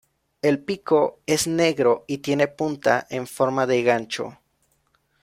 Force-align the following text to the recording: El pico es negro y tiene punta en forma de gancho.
El 0.41 0.57
pico 0.63 1.19
es 1.27 1.45
negro 1.45 2.05
y 2.07 2.17
tiene 2.17 2.47
punta 2.47 3.05
en 3.11 3.27
forma 3.27 3.67
de 3.67 3.83
gancho. 3.83 4.35